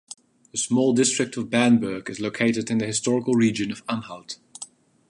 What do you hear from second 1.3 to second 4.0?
of Bernburg is located in the historical region of